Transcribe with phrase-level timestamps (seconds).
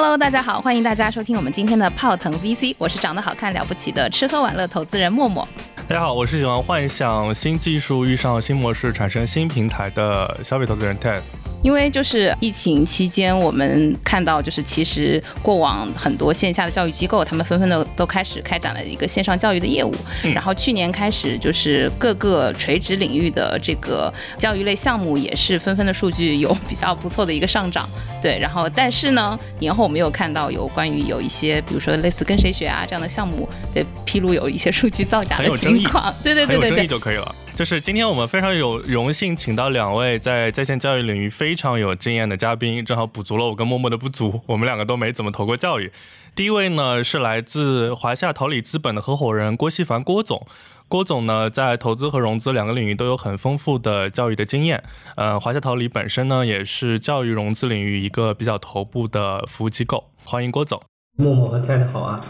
[0.00, 5.46] Hello 大家好，欢迎大家收听我们今天的泡腾 VC，我是长得好看了不起的吃喝玩乐投资人默默。
[5.88, 11.20] 大家好，我是喜欢幻想新技术遇上新模式产生新平台的消费投资人 Ted。
[11.62, 19.94] 因为就是疫情期间，我们看到就是其实过往很多线下的教育机构，他们纷纷的都开始开展了一个线上教育的业务。
[20.34, 27.88] 然后去年开始，就是各个垂直领域的这个教育类项目也是纷纷的数据有比较不错的一个上涨。
[28.20, 36.14] 对，然后但是呢，年后我们有看到有关于有一些，比如说类似跟谁学啊这样的项目被披露有一些数据造假的情况。
[36.22, 37.34] 对对对对对，有争议就可以了。
[37.58, 44.40] 就是今天我们非常有荣幸请到两位在在线教育领域非常有经验的嘉宾，正好补足了我跟默默的不足。
[44.46, 45.90] 我们两个都没怎么投过教育。
[46.36, 50.46] 第一位呢是来自华夏桃李资本的合伙人郭希凡郭总。
[50.86, 54.80] 郭总呢在投资和融资两个领域都有很丰富的教育的经验。
[55.16, 60.04] 呃，华夏桃李本身呢也是教育融资领域一个比较头部的服务机构。
[60.22, 60.80] 欢迎郭总。
[61.16, 62.24] 默默和太太好啊。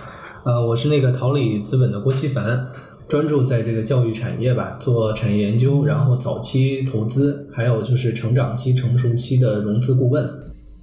[0.46, 2.68] 呃，我是那个桃李资本的郭希凡。
[3.09, 10.28] 专注在这个教育产业吧，做产业研究，然后早期投资，还有就是成长期、成熟期的融资顾问。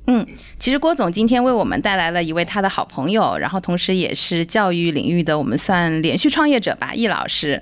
[0.07, 0.25] 嗯，
[0.57, 7.61] 其实郭总今天为我们带来了一位他的好朋友，然后同时也是教育领域的我们算连续创业者吧，易老师。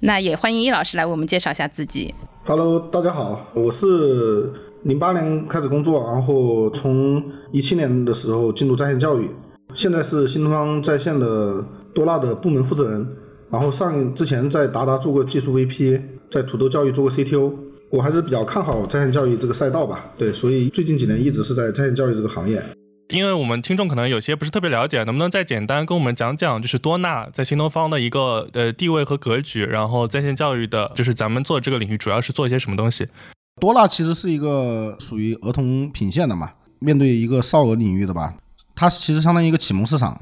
[0.00, 2.14] 那也欢迎易老师来为我们介绍一下自己。
[2.44, 4.50] Hello，大家好，我是
[4.84, 9.28] 零八年开始工作，然后从一七年的时候进入在线教育，
[9.74, 11.62] 现在是新东方在线的
[11.94, 13.06] 多纳的部门负责人。
[13.50, 16.00] 然后上之前在达达做过技术 VP，
[16.30, 17.52] 在土豆教育做过 CTO，
[17.90, 20.04] 我还是比较看好在线教育这个赛道吧。
[20.18, 22.62] 对，所以最近几年一直是在在线教育这个行业。
[23.08, 33.06] 因为我们听众可能有些不是特别了解，能不能再简单跟我们讲讲，就是多纳在新东方的一个呃地位和格局，然后在线教育的，就是咱们做这个领域主要是做一些什么东西？
[33.58, 36.50] 多纳其实是一个属于儿童品线的嘛，
[36.80, 38.34] 面对一个少儿领域的吧，
[38.74, 40.20] 它其实相当于一个启蒙市场。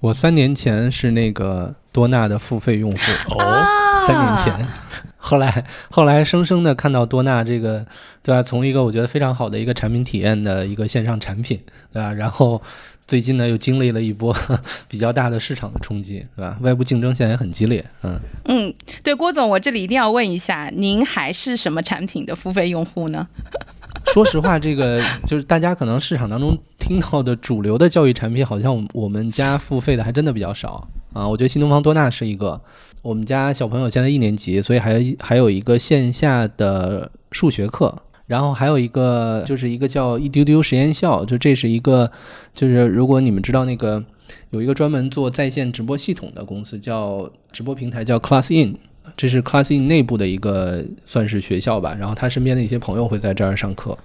[0.00, 2.96] 我三年前是那个多纳的付费用户
[3.34, 3.66] 哦，
[4.06, 4.68] 三年前，
[5.18, 7.84] 后来后来生生的看到多纳这个，
[8.22, 8.40] 对吧？
[8.40, 11.60] 从一个我觉得非常好的一个产品体验的一个线上产品，
[11.92, 12.12] 对吧？
[12.12, 12.62] 然后
[13.08, 14.32] 最近呢又经历了一波
[14.86, 16.56] 比较大的市场的冲击，对吧？
[16.60, 18.72] 外部竞争现在也很激烈，嗯嗯，
[19.02, 23.26] 对，郭总，我这里一定要问一下，您还是什么产品的付费用户呢？
[24.14, 31.28] 说实话，这个就是大家可能市场当中听到的主流的教育产品，好像我们家付费的还真的比较少啊。
[31.28, 32.60] 我觉得新东方多纳是一个，
[33.02, 37.96] 我们家小朋友现在一年级，所以还还有一个线下的数学课，
[38.26, 42.10] 然后还有一个就是一个叫一丢丢实验校，就这是一个，
[42.54, 44.04] 就是如果你们知道那个
[44.50, 48.76] 有一个专门做在线直播系统的公司，叫直播平台叫 Class In。
[49.16, 53.96] 这是 Classin 内部的一个算是学校吧，然后他身边的一些朋友会在这儿上课。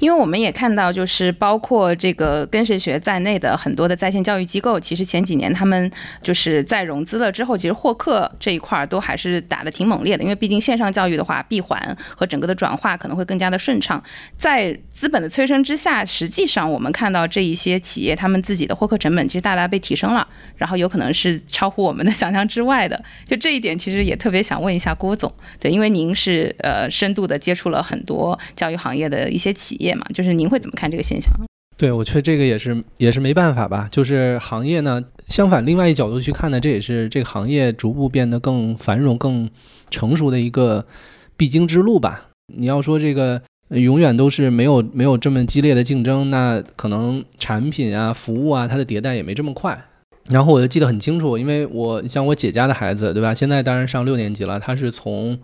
[0.00, 5.90] 因为我们也看到，就是包括这个跟谁学在内的很多的在线教育机构，其实前几年他们
[6.22, 10.24] 就是在融资了之后，其实获客这一块儿都还是打的挺猛烈的。
[10.24, 14.02] 因为毕竟线上教育的话，闭环和整个的转化可能会更加的顺畅。
[14.38, 23.02] 在资本的催生之下，实际上我们看到这一些企业他们自己的获客成本其实大大被提升了，然后有可能是超乎我们的想象之外的。
[23.26, 25.30] 就这一点，其实也特别想问一下郭总，
[25.60, 29.89] 对，因为您是呃深度的接触了很多教育行业的一些企业。
[29.94, 31.32] 嘛，就是您会怎么看这个现象？
[31.76, 33.88] 对，我觉得这个也是也是没办法吧。
[33.90, 39.48] 就是行业呢，相反，另外一角度去看呢，这也是这个行业逐步变得更繁荣、更
[39.88, 40.84] 成熟的一个
[41.38, 42.28] 必经之路吧。
[42.54, 43.40] 你要说这个
[43.70, 49.82] 永远都是没有没有这么激烈的竞争，那可能产品啊、服务啊，它的迭代也没这么快。
[50.28, 53.34] 然后我就记得很清楚，因为我像我姐家的孩子，对吧？
[53.34, 55.38] 现在当然上六年级了，他是从。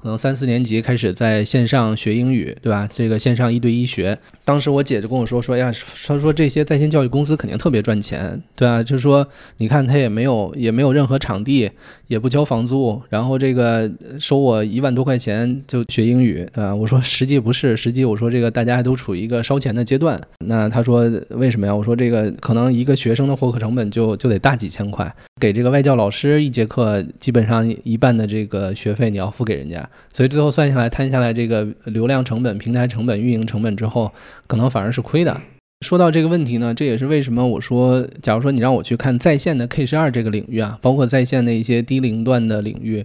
[0.00, 2.88] 可能三四年级开始在线上学英语，对吧？
[2.90, 5.72] 这个线上一对一学，当时我姐就跟我说说呀，
[6.06, 8.80] 她说这些在线教育公司肯定特别赚钱，对啊？
[8.80, 11.70] 就是说，你看他也没有也没有任何场地，
[12.08, 16.74] 也不交房租，然后这个收我一万多块钱就学英语，啊？
[16.74, 20.20] 我说实际不是，实际我说这个大家还都处于一个烧钱的阶段。
[20.44, 21.74] 那他说为什么呀？
[21.74, 29.88] 我说这个可能一个学生的获客成本就就得大几千块，给这个外教老师一节课基本上一半的这个学费你要付给人家。
[30.12, 34.10] 所以最后算下来，摊下来这个流量成本、平台成本、运营成本之后，
[34.46, 35.38] 可能反而是亏的。
[35.80, 43.04] 说到这个问题呢，这也是为什么我说，假如说你让我去看在线的 K 十二这个领域啊，包括在线的一些低龄段的领域，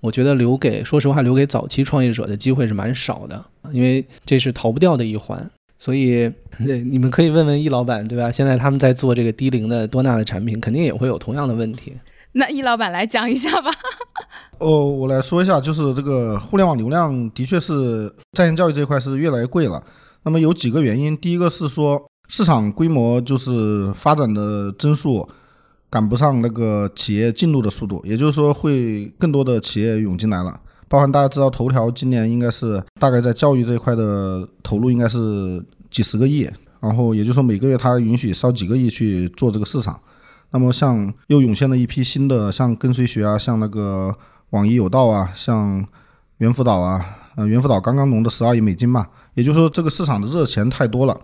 [0.00, 5.50] 我觉得留给说实话留给早期创业者的机会是蛮少的，因为这是逃不掉的一环。
[5.78, 6.30] 所以，
[6.62, 8.30] 对你们可以问问易老板，对吧？
[8.30, 11.94] 现在他们在做这个低龄的多纳的产品，肯定也会有同样的问题。
[12.32, 13.70] 那易老板来讲一下吧。
[14.60, 19.82] 哦，我来说一下，就是这个互联网流量的确是在线教育这一块是越来越贵了。
[20.22, 25.28] 那么有几个原因，第一个是说市场规模就是发展的增速
[25.88, 30.60] 赶不上那个企业进入的速度，也就是说会更多的企业涌进来了。
[30.88, 36.50] 包含大家知道，头条今年应该是大概在教育这一块的投入应该是几十个亿，
[36.80, 40.00] 然后也就是说每个月它允许烧几个亿去做这个市场。
[40.50, 44.12] 那么像又涌现了一批新的，像跟随学啊，像那个
[44.50, 45.86] 网易有道啊，像
[46.38, 47.04] 猿辅导啊，
[47.40, 51.18] 呃，猿辅导刚刚融的十二亿美金嘛，也就是说这个市场的热钱太多了，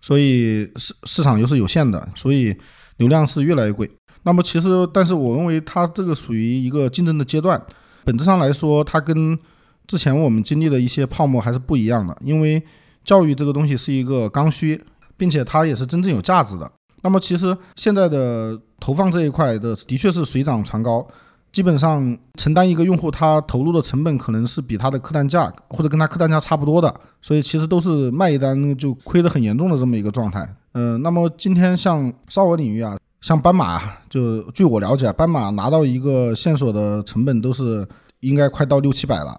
[0.00, 2.56] 所以市市场又是有限的，所以
[2.96, 3.90] 流量是越来越贵。
[4.22, 7.62] 那么其实，但是我认为它这个属于一个竞争的阶段。
[8.04, 9.38] 本质上来说，它跟
[9.86, 12.16] 之前我们经历的一些泡沫还是不一样的。
[12.22, 12.62] 因为
[13.04, 14.82] 教育这个东西是一个刚需，
[15.18, 16.72] 并且它也是真正有价值的。
[17.02, 21.06] 那么，其实现在的投放这一块的的确是水涨船高，
[21.52, 30.48] 基本上承担一个用户他投入的成本可能是比他的客单价或者跟他客单价差不多的，所以其实都是卖一单就亏得很严重的这么一个状态。
[30.74, 32.96] 嗯，那么今天像烧鹅领域啊。
[33.20, 37.86] 像斑马，就据我了解，斑马拿到一个线索的成本都是
[38.20, 39.38] 应该快到六七百了。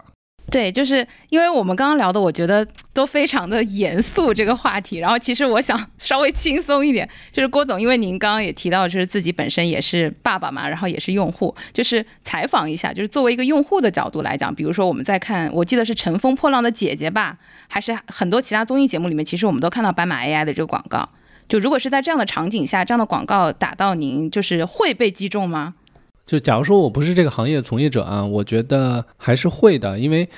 [0.51, 4.97] 对，就是因为我们刚刚聊的，我觉得都非常的严肃这个话题。
[4.97, 17.37] 然后其实我想 稍微轻松一点，就是郭总，因为您刚刚也提到，就是自己本身也是爸爸嘛，然后也是用户，就是采访一下，就是作为一个用户的角度来讲，比如说我们在看，我记得是《乘风破浪的姐姐》吧，
[17.69, 21.07] 还是很多其他综艺节目里面，其实我们都看到斑马 AI 的这个广告。
[21.47, 25.75] 就如果是在这样的场景下，这样的广告打到您，就是会被击中吗？
[26.31, 30.29] 就假如说我不是这个行业从业者啊，我觉得还是会的，因为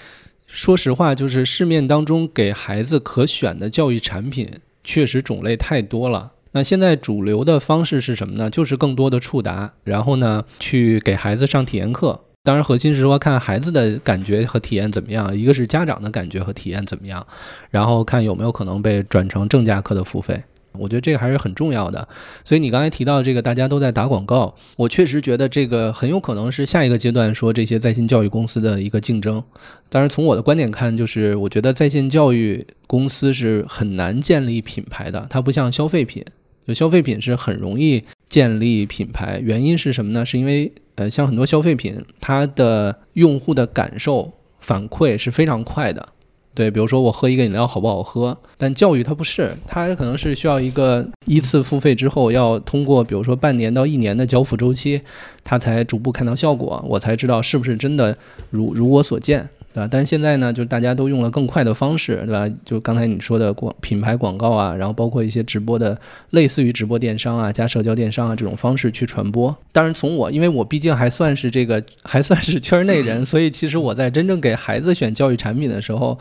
[0.48, 4.50] 说实话，就是市面当中给孩子可选的教育产品
[4.84, 6.31] 确实种类太多了。
[6.54, 8.50] 那现在主流的方式是什么呢？
[8.50, 12.19] 就是更多的触达，然后呢去给孩子上体验课。
[12.42, 17.24] 当然，核心是说看孩子的感觉和体验怎么样，一个是家长的感觉和体验怎么样，
[17.69, 20.44] 然后看有没有可能被转成正价课的付费。
[20.78, 22.08] 我觉得这个还是很重要的，
[22.44, 29.44] 所以你刚才提到这个，大家都在打广告，我确实觉得这个很有可能是下一个阶段说这些在线教育公司的一个竞争。
[29.90, 36.24] 当然，从我的观点看，就是我觉得在线教育公司是很难建立品牌的，它不像消费品，
[36.68, 39.40] 就消费品是很容易建立品牌。
[39.44, 40.26] 原因是什么呢？
[40.26, 46.10] 是因为呃，像很多消费品，它的用户的感受反馈是非常快的。
[46.56, 48.38] 对，比如说我喝一个饮料好不好喝？
[48.58, 55.02] 但教育它不是，它可能是需要一个依次付费之后，要通过比如说半年到一年的交付周期，
[55.44, 58.16] 它才逐步看到效果，我才知道是不是真的
[58.52, 59.88] 如如我所见，对吧？
[59.90, 62.48] 但现在呢，就大家都用了更快的方式，对吧？
[62.64, 66.00] 就刚才你说的广品牌广告啊，然后包括一些直播的，
[66.30, 69.56] 类似于直播电商啊，加社交电商啊这种方式去传播。
[69.72, 76.18] 当然，从我，因为我毕竟还算是这个还算是圈内人， 所以其实我在真正给孩子选教育产品的时候。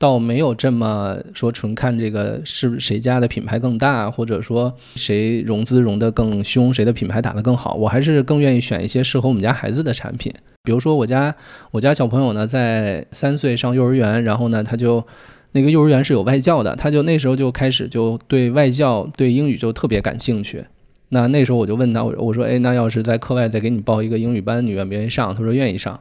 [0.00, 7.74] 倒没有这么说，纯看这个是谁家的品牌更大，或者说谁融资融得更凶，谁的品牌打得更好。
[7.74, 10.32] 我还是更愿意选一些适合我们家孩子的产品。
[10.62, 11.34] 比如说我家
[11.70, 15.06] 我家小朋友呢，在三岁上幼儿园，然后呢，他就
[15.52, 20.64] 那个幼儿园是有外教的，他就那时候就开始就对外教对英语就特别感兴趣。
[21.10, 25.34] 那那时候我就问他，我我说，哎，那要是在课外再给你报一个英语班，你愿不愿意上？
[25.34, 26.00] 他说愿意上。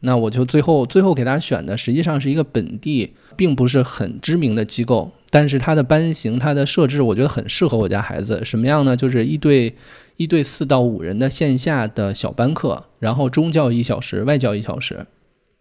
[0.00, 8.44] 那我就最后最后给大家选的，实际上是一个本地并不是很知名的机构，但是它的班型、它的设置，我觉得很适合我家孩子。
[8.44, 8.96] 什么样呢？
[8.96, 9.74] 就是一对
[10.16, 15.06] 一对四到五人的线下的小班课，然后中教一小时，外教一小时。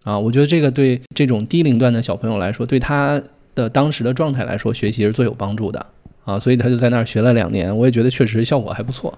[0.03, 3.21] 啊，我觉得这个对这种低龄段的小朋友来说，对他
[3.53, 5.85] 的当时的状态来说，学习是最有帮助的。
[6.23, 9.17] 啊，所以他就在那儿学了两年，我也觉得确实效果还不错。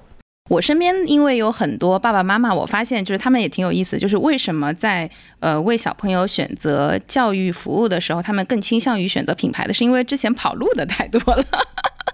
[0.50, 5.10] 我身边因为有很多爸爸妈妈，我发现就是他们也挺有意思，就是为什么在
[5.40, 11.46] 呃为小朋友选择教育服务的时候，他们更倾向于选择品牌的是因为之前跑路的太多了。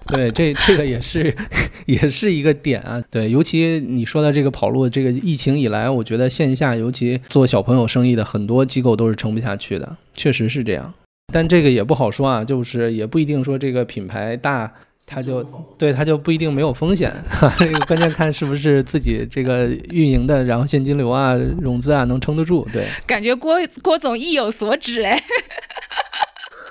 [0.08, 1.36] 对，这这个也是
[1.88, 3.04] 也是一个点啊。
[3.10, 10.94] 对，尤其你说的这个跑路，这个疫情以来，我觉得线下尤其做小朋友生意的很多机构都是撑不下去的，确实是这样。
[11.34, 14.72] 但这个也不好说啊，就是也不一定说这个品牌大。
[15.10, 15.44] 他就
[15.78, 17.12] 对他就不一定没有风险，
[17.58, 22.68] 这个关键看是不是自己这个运营的，然后现金流啊、融资啊能撑得住。
[22.72, 25.20] 对，感觉郭郭总意有所指哎，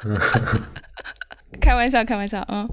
[1.60, 2.68] 开玩笑，开玩笑，嗯。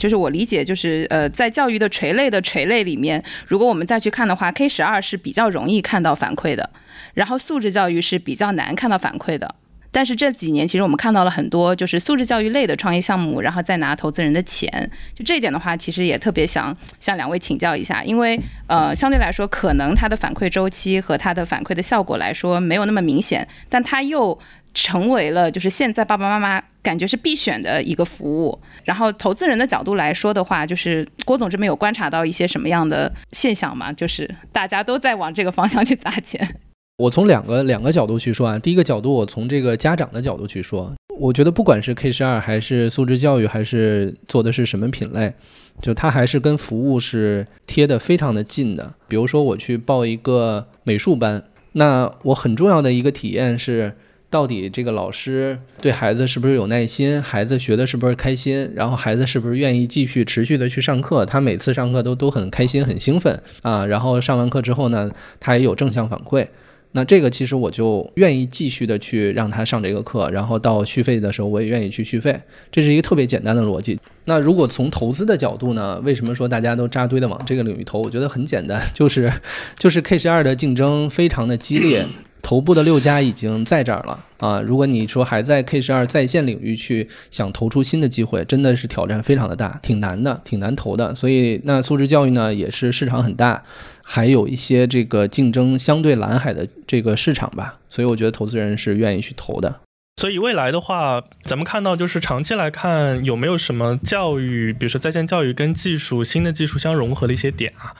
[0.00, 6.70] 就是我理解，就是呃，在教育的垂类的垂类里面，如果我们再去看的话，K 十二是比较容易看到反馈的，
[7.14, 9.56] 然后素质教育是比较难看到反馈的。
[9.90, 14.68] 但是这几年，其实我们看到了很多就是素质教育类的创业项目，然后再拿投资人的钱。
[15.14, 24.38] 就这一点的话，其实也特别想向两位请教一下，因为呃，相对来说，可能它的反馈周期和它的反馈的效果来说没有那么明显，但它又
[24.74, 28.60] 成为了就是现在爸爸妈妈感觉是必选的一个服务。
[28.84, 33.92] 然后投资人的角度来说的话，就是郭总这边有观察到一些什么样的现象吗？
[33.92, 36.56] 就是大家都在往这个方向去砸钱。
[36.98, 45.32] 我从两个两个角度去说啊，第一个角度，我从这个家长的角度去说，我觉得不管是 K 十二还是素质教育，还是做的是什么品类，
[45.80, 48.92] 就它还是跟服务是贴的非常的近的。
[49.06, 53.92] 比如说我去报一个美术班，那我很重要的一个体验是，
[54.28, 66.44] 到底这个老师对孩子是不是有耐心，孩子学的是不是开心，然后孩子是不是愿意继续持续的去上课，他每次上课都都很开心很兴奋啊，然后上完课之后呢，他也有正向反馈。
[66.92, 72.40] 那这个其实我就愿意继续的去让他上这个课，然后到续费的时候我也愿意去续费，
[72.72, 73.98] 这是一个特别简单的逻辑。
[74.24, 76.00] 那如果从投资的角度呢？
[76.04, 78.00] 为什么说大家都扎堆的往这个领域投？
[78.00, 79.32] 我觉得很简单，就是
[79.78, 82.06] 就是 K 十二的竞争非常的激烈。
[82.42, 84.60] 头部的六家已经在这儿了啊！
[84.60, 91.14] 如果你说还在 K 十二在线领域去想投出新的机会，真的是挑战非常的大，挺难的，挺难投的。
[91.14, 93.62] 所以那素质教育呢，也是市场很大，
[94.02, 97.78] 还有一些这个竞争相对蓝海的这个市场吧。
[97.90, 99.80] 所以我觉得投资人是愿意去投的。
[100.20, 107.94] 所以未来的话，咱们看到就是长期来看，有没有什么教育，比如说在线教育跟技术新的技术相融合的一些点啊？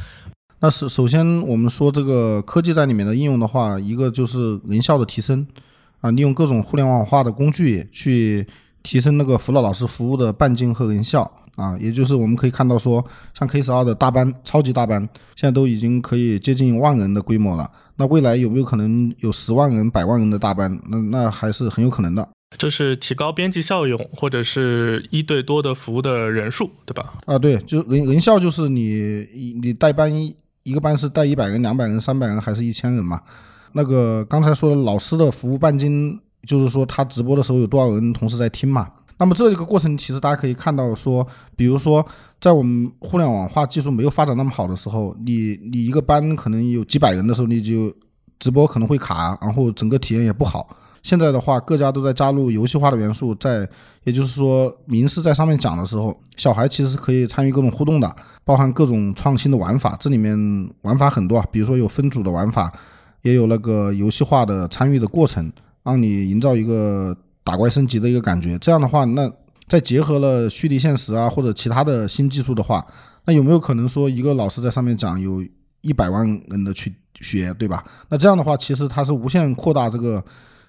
[0.60, 5.46] 那首首先，我们说这个科技在里面的应用的话，一个就是人效的提升，
[6.00, 8.44] 啊，利用各种互联网化的工具去
[8.82, 11.22] 提升那个辅导老师服务的半径和人效，
[11.54, 13.04] 啊，也就是我们可以看到说，
[13.38, 15.00] 像 K 十二的大班、超级大班，
[15.36, 17.70] 现在都已经可以接近万人的规模了。
[17.94, 20.76] 那未来有没有可能有十万人、百万人的大班？
[20.88, 22.28] 那那还是很有可能的。
[22.56, 27.14] 这是提高边际效用，或者是一对多的服务的人数，对吧？
[27.26, 29.24] 啊，对，就人人效就是你
[29.62, 30.12] 你带班。
[30.68, 33.20] 一个班是带一百人、两百人、三百人，还是一千人嘛？
[33.72, 38.87] 那个刚才说的老师的服务半径，就是说他直播的时候有多少人同时在听嘛？
[39.16, 42.06] 那么这一个过程，其实大家可以看到，说比如说
[42.40, 47.92] 在我们互联网化技术没有发展那么好的时候，你你一个班可能有几百人的时候，你就
[48.38, 50.68] 直播可能会卡，然后整个体验也不好。
[51.02, 53.68] 现在的话，各家都在加入游戏化的元素，在
[54.04, 59.96] 也就是说，名师在上面讲的时候，小孩其实是可以参与各种互动的，包含各种创新的玩法。
[60.00, 60.36] 这里面
[60.82, 62.72] 玩法很多啊，比如说有分组的玩法，
[63.22, 65.50] 也有那个游戏化的参与的过程，
[65.82, 68.58] 让你营造一个打怪升级的一个感觉。
[68.58, 69.30] 这样的话，那
[69.68, 72.84] 再结合了虚拟现实啊或者其他的新技术的话，
[73.24, 75.44] 那有没有可能说一个老师在上面讲，有
[75.82, 77.84] 一百万人的去学，对吧？
[78.08, 80.24] 那这样的话，其实它是无限扩大这个。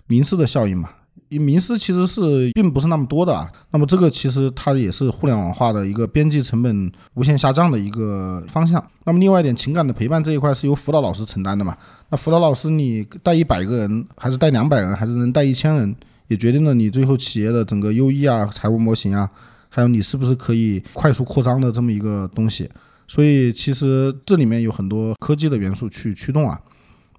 [0.10, 0.90] 名师的效应嘛，
[1.30, 3.48] 因名师其实是并不是那么多的啊。
[3.70, 8.84] 那么这个其实它也是互联网化的一个边际成本无限下降的一个方向。
[9.06, 11.78] 那么另外一点，情感的陪伴这一块是由辅导老师承担的嘛？
[12.10, 15.96] 那辅导老师你带一百个人，还是带两百人，还是能带一千人，
[16.28, 19.30] 也决定了你最后企业的整个优异啊、财务模型啊，
[19.70, 22.68] 还有你是不是可以快速扩张的这么一个东西。
[23.08, 26.60] 所以其实这里面有很多科技的元素去驱动啊。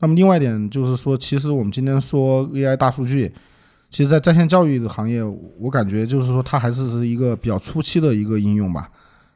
[0.00, 3.30] 那么另外一点就是说，其实我们今天说 AI 大数据，
[3.90, 5.22] 其实，在在线教育的行业，
[5.58, 8.90] 我感觉就是说，它还是是一个比较初期的一个应用吧。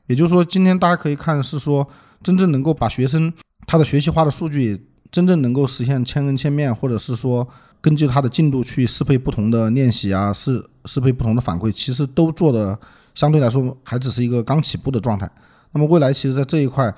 [0.06, 1.86] 也就是说，今天大家可以看是说，
[2.22, 3.30] 真正能够把学生
[3.66, 7.46] 他的学习化的数据，真正能够实现千人千面，或者是说
[7.82, 12.78] 根据他的进度去适配不同的练习啊，适适配不同的反馈，其实都做的
[13.14, 15.30] 相对来说还只是一个刚起步的状态。
[15.72, 16.94] 那么未来，其实，在这一块。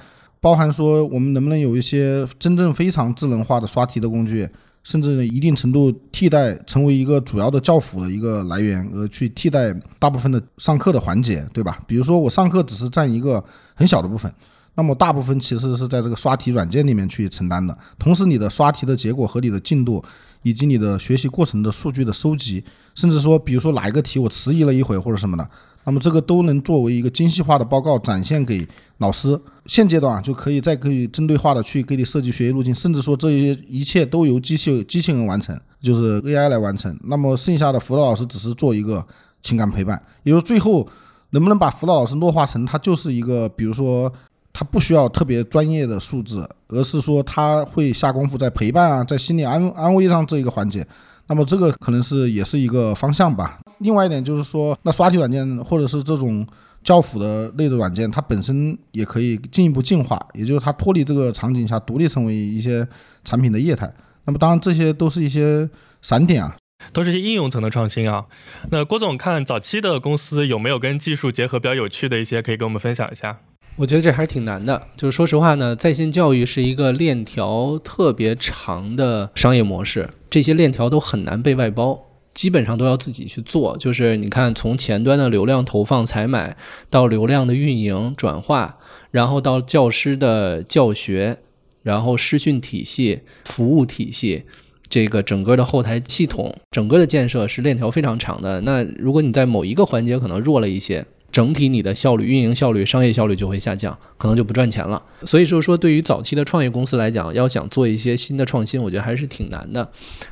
[0.46, 4.48] 包含说，我们能不能有一些真正非常智能化的刷题的工具，
[4.84, 11.82] 甚至一定程度替代成为一个主要的教辅的一个来源，而去替代大部分的上课的环节，对吧？
[11.84, 13.42] 比如说我上课只是占一个
[13.74, 14.32] 很小的部分，
[14.76, 17.76] 那么大部分其实是在这个刷题软件里面去承担的。
[17.98, 20.00] 同时，你的刷题的结果和你的进度，
[20.44, 22.62] 以及你的学习过程的数据的收集，
[22.94, 25.50] 甚至说，比如说哪一个题我迟疑了一会或者什么的。
[25.82, 28.64] 那么这个都能作为一个精细化的报告展现给
[28.98, 29.36] 老师。
[29.66, 36.96] 现阶段啊，就可以再可以针对化的去给你设计学习路径，甚至说这些一切都由机器机器人完成，就是 AI 来完成。
[37.04, 39.04] 那么剩下的辅导老师只是做一个
[39.42, 40.00] 情感陪伴。
[40.22, 40.86] 也就最后
[41.30, 44.12] 能不能把辅导老师弱化成他就是一个，比如说
[44.52, 50.86] 他不需要特别专业的素质，而是说他会下功夫在陪伴啊，在心理安安慰上这一个环节。
[51.28, 53.58] 那么这个可能是也是一个方向吧。
[53.78, 56.46] 另外一点就是说，那刷题软件或者是这种
[56.86, 62.86] 教辅的类的软件，它本身也可以进一步进化，也就是它脱离这个场景下，独立成为一些
[63.24, 63.92] 产品的业态。
[64.24, 65.68] 那么当然这些都是一些
[66.00, 66.56] 闪点啊，
[66.92, 68.26] 都是一些应用层的创新啊。
[68.70, 73.40] 那郭总看早期的公司有没有跟技术结合比较有趣的一些，可以跟我们分享一下？
[73.74, 74.86] 我觉得这还是挺难的。
[74.96, 82.05] 就是说实话呢，在线教育是一个链条特别长的商业模式，这些链条都很难被外包。
[82.36, 86.54] 基本上都要自己去做，就是你看，从前端的流量投放、采买，
[86.90, 88.76] 到流量的运营、转化，
[89.10, 91.38] 然后到教师的教学，
[91.82, 94.42] 然后师训体系、服务体系，
[94.88, 98.60] 这个整个的后台系统，整个的建设是链条非常长的。
[98.60, 101.06] 那如果你在某一个环节可能弱了一些。
[101.36, 105.02] 整体你的效率、运营效率、商业效率就会下降，可能就不赚钱了。
[105.26, 109.86] 所以说，说对于早期的创业公司来讲，要想做一些新的创新，我觉得还是挺难的。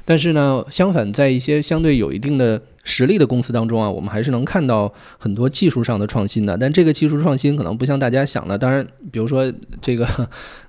[0.07, 6.57] 但是呢，相反，在一些相对有一定的实力的公司当中啊，我们还是能看到很多技术上的创新的。
[6.57, 8.57] 但这个技术创新可能不像大家想的。
[8.57, 10.05] 当然，比如说这个，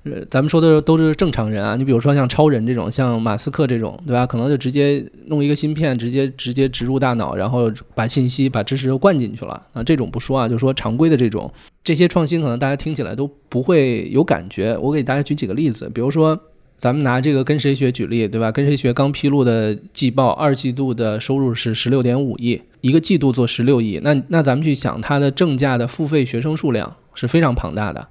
[0.03, 1.75] 呃， 咱们说的都是正常人啊。
[1.75, 4.25] 你比如说像超人这种，像马斯克这种，对吧？
[4.25, 9.83] 可能就直接弄一个芯片，直接直接植入大脑，然后把信息、把知识又灌进去了啊。
[9.83, 11.51] 这种不说啊，就说常规的这种
[11.83, 14.77] 这些创新，可能大家听起来都不会有感觉。
[14.77, 16.39] 我给大家举几个例子，比如说。
[16.77, 18.51] 咱们拿这个跟谁学举例，对吧？
[18.51, 28.07] 跟谁学刚披露的季报，二季度的收入是十六点五亿，一个季度做十六亿，那那咱们去想，它的正价的付费学生数量是非常庞大的。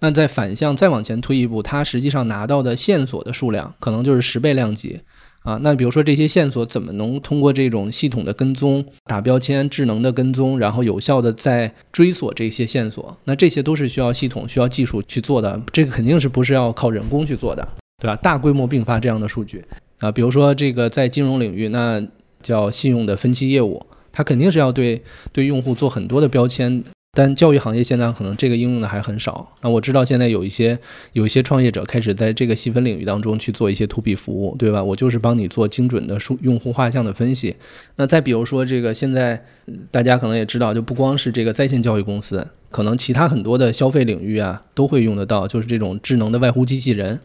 [0.00, 5.00] 那在反向再往前推一步，它实际上拿到的线索的数量可能就是十倍量级
[5.42, 5.58] 啊。
[5.62, 13.16] 那比如说这些线索怎么能通过这种系统的跟踪、打标签、智能的跟踪，然后有效的在追索这些线索？
[13.24, 17.66] 那这些都是需要系统、需要技术去做的，这个肯定是不是要靠人工去做的。
[18.02, 18.16] 对吧？
[18.16, 19.64] 大规模并发这样的数据
[20.00, 22.04] 啊，比如说这个在金融领域，那
[22.42, 26.82] 叫信用的分期业务，它肯定是要对对用户做很多的标签。
[27.14, 29.46] 但教育行业现在可能这个应用的还很少。
[29.60, 30.78] 那我知道现在有一些
[31.12, 34.82] 有一些创业者开始在这个细分领域当中去做一些 to B 服务，对吧？
[34.82, 37.54] 我就是帮你做精准的数用户画像的分析。
[37.96, 39.44] 那再比如说这个现在
[39.90, 47.20] 大家可能也知道，就不光是这个在线教育公司，可能其他很多的消费领域啊都会用得到，就是这种智能的外呼机器人。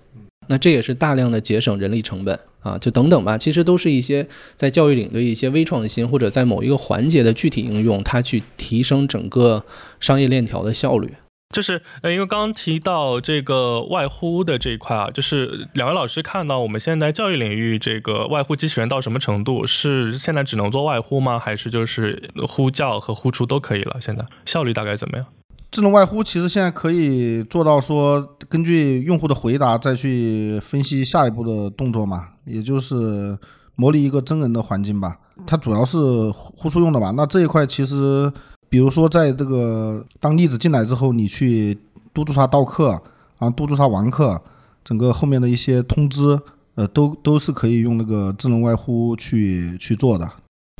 [0.47, 9.63] 那这也是大量的节省人力成本啊，就等等吧，其实都是一些在教育领的一些微创新，或者在某一个环节的具体应用，它去提升整个
[9.99, 11.13] 商业链条的效率。
[11.55, 19.65] 就是呃，因为刚刚提到这个外呼的这一块啊，就是两位老师看到我们现在教育领域这个外呼机器人到什么程度？
[19.65, 21.39] 是现在只能做外呼吗？
[21.39, 23.95] 还是就是呼叫和呼出都可以了？
[24.01, 25.25] 现在效率大概怎么样？
[25.69, 33.37] 智能外呼其实现在可以做到说，根据用户的回答再去分析下一步的动作嘛，也就是
[33.75, 35.17] 模拟一个真人的环境吧。
[35.45, 35.97] 它主要是
[36.31, 37.11] 呼出用的吧。
[37.11, 38.31] 那这一块其实，
[38.69, 41.77] 比如说在这个当例子进来之后，你去
[42.13, 42.99] 督促他到课
[43.37, 44.41] 啊，督促他完课，
[44.83, 46.39] 整个后面的一些通知，
[46.75, 50.27] 呃，都都是可以用那个智能外呼去去做的。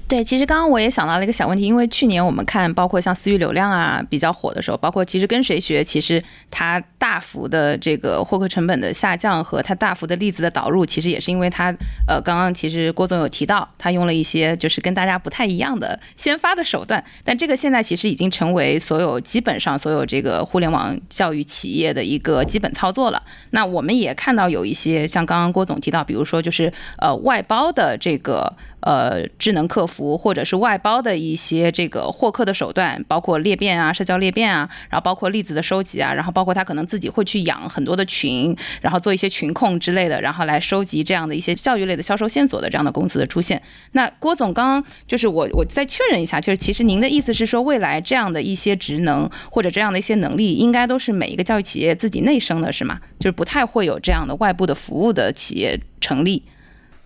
[0.07, 11.75] 对，其实刚刚我也想到了一个小问题，因为去年我们看，包括像私域流量啊比较火的时候，包括其实跟谁学，其实它大幅的这个获客成本的下降和它大幅的例子的导入，其实也是因为它，
[12.07, 23.21] 呃，刚刚其实郭总有提到，他用了一些就是跟大家不太一样的先发的手段，但这个现在其实已经成为所有基本上所有这个互联网教育企业的一个基本操作了。
[23.49, 28.55] 那我们也看到有一些像刚刚郭总提到，比如说就是呃外包的这个。
[28.81, 43.61] 呃，智能客服或者是外包的一些这个获客的手段，包括裂变啊、社交裂变啊，然后包括例子的收集啊，然后包括他可能自己会去养很多的群，然后做一些群控之类的，然后来收集这样的一些教育类的销售线索的这样的公司的出现。
[43.93, 52.99] 那郭总刚刚就是我，我再确认一下，就是其实您的意思是说，未来这样的一些职能或者这样的一些能力，应该都是每一个教育企业自己内生的，是吗？
[53.19, 56.43] 就是不太会有这样的外部的服务的企业成立。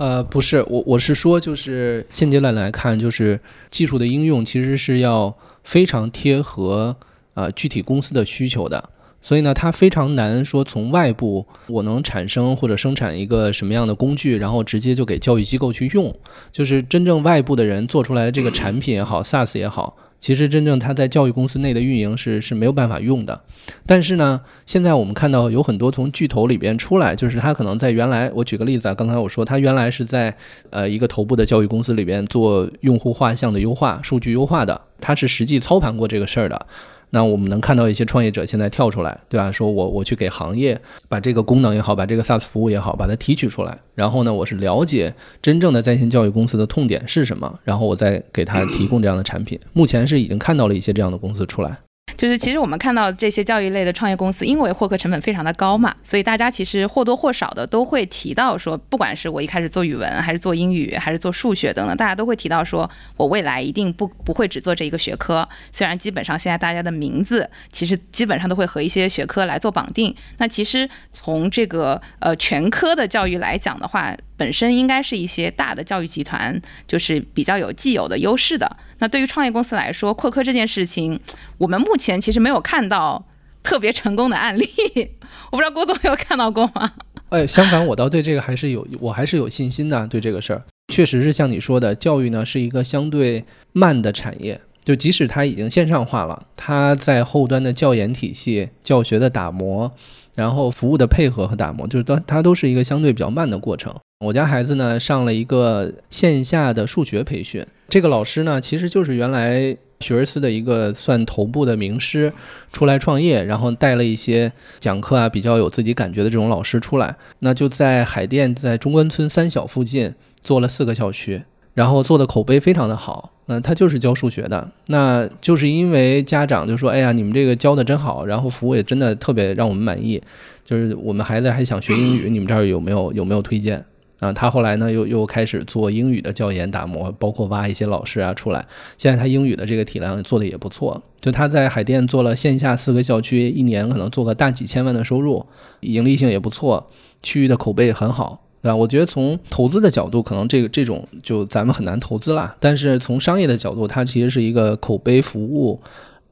[0.01, 6.95] 呃，不是，我我是说，就是现阶段来看，就是技术的应用其实是要非常贴合
[7.35, 8.89] 呃具体公司的需求的，
[9.21, 16.11] 所以呢，它非常难说从外部我能产生或者生产一个什么样的工具，然后直接就给教育机构去用，
[16.51, 19.95] 就是真正外部的人做出来这个产品也好，SaaS 也好。
[20.21, 23.41] 其实真正他在教育公司内的运营是是没有办法用的，
[23.87, 30.33] 但是呢，现在我们看到有很多从巨头里边出来，就是他可能在原来，我举个例子啊，刚才我说他原来是在
[30.69, 36.67] 呃一个头部的教育公司里边做用户画像的优化、数据优化的，他是实际操盘过这个事儿的。
[37.11, 39.51] 那我们能看到一些创业者现在跳出来，对吧？
[39.51, 49.59] 说我我去给行业把这个功能也好，把这个 SaaS 服务也好，把它提取出来，然后呢，我是了解真正的在线教育公司的痛点是什么，然后我再给他提供这样的产品。
[49.73, 51.77] 目前是已经看到了一些这样的公司出来。
[52.17, 62.87] 就是其实我们看到这些教育类的创业公司，因为获客成本非常的高嘛，所以大家其实或多或少的都会提到说，不管是我一开始做语文，还是做英语，还是做数学等等，大家都会提到说
[63.17, 65.47] 我未来一定不不会只做这一个学科。
[65.71, 78.75] 虽然基本上现在大家的名字其实基本上都会和一些学科来做绑定，那其实从这个呃全科的教育来讲的话，本身应该是一些大的教育集团就是比较有既有的优势的。
[78.97, 81.19] 那对于创业公司来说，扩科这件事情，
[81.59, 83.23] 我们目前其实没有看到
[83.61, 84.65] 特别成功的案例。
[85.51, 86.91] 我不知道郭总有看到过吗？
[87.29, 90.07] 哎， 相反，我倒对这个还是有，我还是有信心的。
[90.07, 94.59] 对这个事儿，确实是像你说的，教育呢是一个相对慢的产业。
[94.83, 99.93] 就即使它已经线上化了，它在后端的教研体系、教学的打磨，
[100.35, 103.93] 然后服务的配合和打磨，就是都它都是一个相对比较慢的过程。
[104.25, 112.31] 我家孩子呢上了一个线下的数学培训，这个老师呢其实就是原来学而思的一个算头部的名师，
[112.71, 121.43] 出来创业，然后带了一些讲课啊比较有自己感觉的这种老师出来，那就在海淀在中关村三小附近做了四个校区。
[121.73, 130.21] 然后做的口碑非常的好，嗯，他就是教数学的，那就是因为家长就说，哎呀，你们这个教的真好，然后服务也真的特别让我们满意，
[130.63, 133.83] 就是我们孩子还想学英语，你们这儿有没有有没有推荐
[134.21, 134.31] 啊？
[134.31, 138.65] 他后来呢又又开始做英语的教研打磨，包括挖一些老师啊出来，
[138.97, 145.45] 现在他英语的这个体量做的也不错，就他在海淀做了线下四个校区，一年可能做个大几千万的收入，
[145.81, 146.89] 盈利性也不错，
[147.21, 148.41] 区域的口碑很好。
[148.61, 148.75] 对吧？
[148.75, 152.55] 我觉得从投资的角度，可能这个这种就咱们很难投资啦。
[152.59, 155.79] 但是从商业的角度，它其实是一个口碑、服务，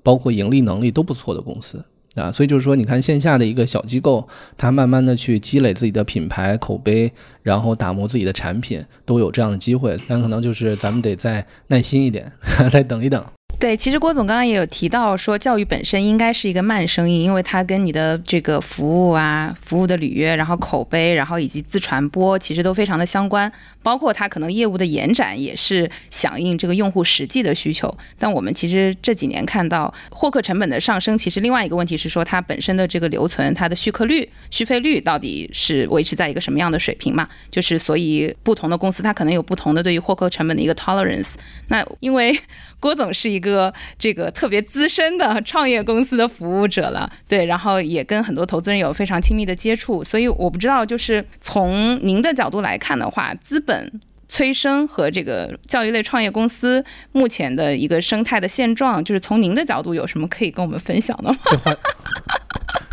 [0.04, 2.32] 包括盈利能力都不错的公司啊。
[2.32, 7.12] 所以就是说，你看线下的一个小机构，它慢慢的去积累自己的品牌口碑，
[7.42, 10.00] 然后打磨自己的产品，都有这样的机会。
[10.08, 12.32] 但可能就是咱们得再耐心一点，
[12.72, 13.26] 再等一等。
[13.60, 23.52] 对，其实郭总刚刚也有提到说，教育本身应该是一个慢生意，因为它跟你的这个服务啊、服务的履约，然后口碑，然后以及自传播，其实都非常的相关。
[23.84, 27.93] 包括它可能业务的延展，也是响应这个用户实际的需求。
[28.17, 37.28] 但我们其实这几年看到获客成本的上升，其实另外一个问题是说，它本身的这个留存，它的续客率、续费率到底是维持在一个什么样的水平嘛？
[37.52, 41.34] 就是所以不同的公司，它可能有不同的对于获客成本的一个 tolerance。
[41.67, 42.38] 那因为
[42.82, 43.48] 郭总是一个
[43.97, 61.38] 这个特别资深的创业公司的服务者了，对，然后也跟很多投资人有非常亲密的接触，所以我不知道，就是从您的角度来看的话，资本催生和这个教育类创业公司目前的一个生态的现状，就是从您的角度有什么可以跟我们分享的吗？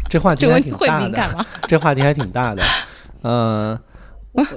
[0.09, 2.63] 这话， 这话题还挺大的，这话题还挺大的，
[3.23, 3.79] 嗯。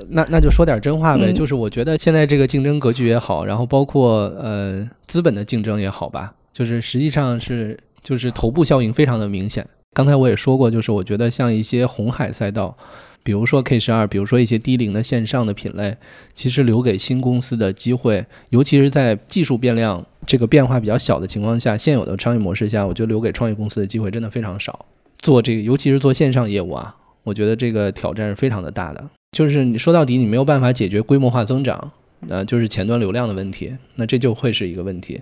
[0.10, 9.66] 那那就说点真话呗，就是我觉得现在这个竞争格局也好，然后包括呃资本的竞争也好吧，就是实际上是就是头部效应非常的明显。
[9.94, 12.78] 刚才我也说过，就是我觉得像一些红海赛道，
[13.24, 15.98] 比如说 K 十二，比如说一些低龄的线上的品类，
[16.34, 24.86] 其实留给新公司的机会，尤其是在技术变量这个变化比较小的情况下，现有的商业模式下，我觉得留给创业公司的机会真的非常少。
[25.18, 29.04] 做这个，尤其是做线上业务啊，我觉得这个挑战是非常的大的。
[29.32, 31.92] 就是你说到底，你没有办法解决规模化增长，
[32.28, 35.22] 呃，就是前端流量的问题，那这就会是一个问题。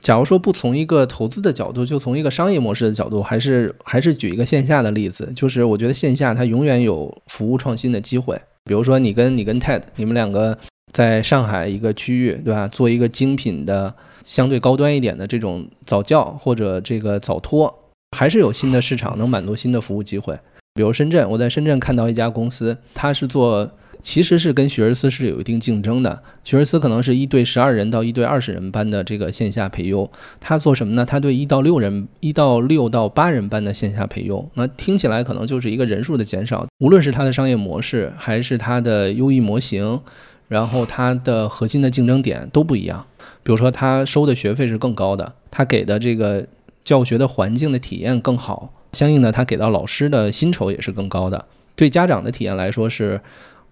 [0.00, 8.40] 假如说不从一个投资的角度，就从一个商业模式的角度，还是还是举一个线下的例子，就是我觉得线下它永远有服务创新的机会。
[8.64, 10.56] 比如说你跟你跟 TED，你们两个
[10.92, 12.68] 在上海一个区域，对吧？
[12.68, 17.74] 做一个精品的、相对高端一点的这种早教或者这个早托，
[18.16, 20.38] 还是有新的市场能满足新的服务机会。
[20.78, 23.68] 比如深圳，我在深圳看到一家公司，它是做，
[24.00, 26.22] 其实是跟学而思是有一定竞争的。
[26.44, 31.04] 学而思可能是一对十二人到一对二十人班的这个线下培优，他做什么呢？
[31.04, 36.64] 他对一到六人、一到六到八人班的线下培优，那听起来可能就是一个人数的减少。
[36.78, 40.00] 无论是它的商业模式，还是它的优异模型，
[40.46, 43.04] 然后它的核心的竞争点都不一样。
[43.42, 46.46] 比如说，它收的学费是更高的，它给的这个
[46.84, 48.72] 教学的环境的体验更好。
[48.92, 51.44] 相应的，他给到老师的薪酬也是更高的。
[51.76, 53.20] 对家长的体验来说，是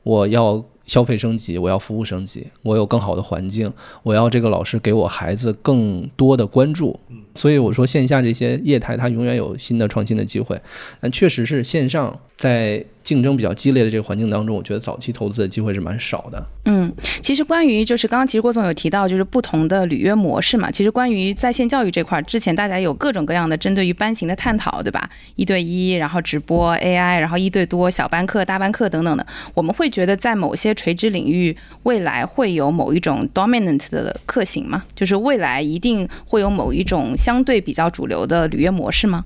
[0.03, 3.73] 我要消费升级，我要服务升级，我有更好的环境，
[4.03, 6.99] 我要这个老师给我孩子更多的关注。
[7.35, 10.59] 所以我说，线下这些业态它永远有新的创新的机会，
[11.01, 12.85] 但确实是线上在。
[13.07, 16.45] 竞争比较激烈的这个环境当中，我觉得早期投资的机会是蛮少的。
[16.65, 20.69] 嗯，其实关于就是刚刚其实郭总有提到，就是不同的履约模式嘛。
[20.73, 25.09] 其实关于在线教育这块，之前大家有各种各样的针对于班型的探讨，对吧？
[25.37, 29.25] 一对一，然后直播 AI，然后一对多小班课、大班课等等的。
[29.55, 34.85] 我们会觉得在某些垂直领域未来会有某一种 dominant 的克型吗？
[34.95, 39.25] 就是未来一定会有某一种相对比较主流的履约模式吗？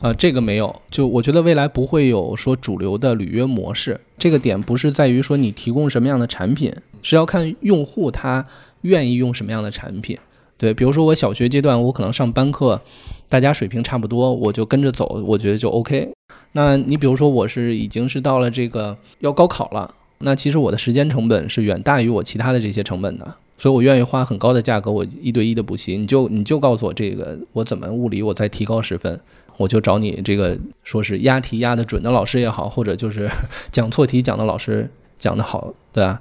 [0.00, 4.00] 啊，这个没有，就我觉得未来不会有说主流的履约模式。
[4.18, 8.46] 这个点不是在于说你提供什么样的产品，是要看用户他
[8.82, 10.18] 愿意用什么样的产品。
[10.56, 12.80] 对，比如说我小学阶段，我可能上班课，
[13.28, 16.10] 大家水平差不多，我就跟着走，我觉得就 OK。
[16.52, 25.96] 那你比如说我是已经是到了这个要高考了，那其实我的时间成本是远大于我其他的这些成本的，所以我愿意花很高的价格，我一对一的补习。
[25.96, 29.20] 你就你就告诉我这个我怎么物理我再提高十分。
[29.56, 33.28] 我就找你这个说是押题押的准的老师也好，或者就是
[33.70, 36.18] 讲错题讲的老师讲的好，对吧？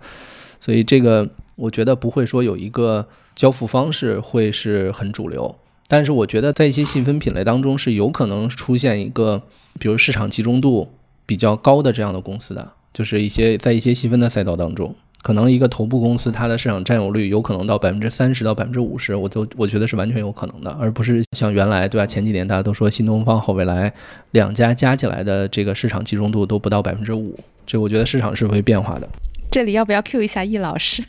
[0.60, 5.56] 所以这个我觉得不会说有一个交付方式会是很主流，
[5.88, 9.42] 但是我觉得在一些细分品类当中是有可能出现一个，
[9.80, 10.90] 比如市场集中度
[11.26, 14.96] 比较高的这样的公司的，就是一些在一些细分的赛道当中。
[15.22, 22.08] 可能一个头部公司，它的市场占有率有可能到百分之三十到百分之五十，我都我觉得是完全有可能的，而不是像原来对吧？
[22.08, 23.94] 前几年大家都说新东方和未来
[24.32, 29.10] 两家加起来的这个市场集中度都不到百分之五，这我觉得市场是会变化的。
[29.52, 31.04] 这里要不要 Q 一下易老师？